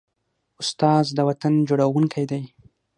[0.61, 2.43] استاد د وطن جوړوونکی دی.